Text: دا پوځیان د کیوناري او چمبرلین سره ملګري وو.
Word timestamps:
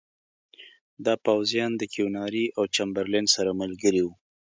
دا 1.05 1.13
پوځیان 1.25 1.71
د 1.77 1.83
کیوناري 1.93 2.45
او 2.57 2.63
چمبرلین 2.75 3.25
سره 3.35 3.51
ملګري 3.61 4.01
وو. 4.03 4.13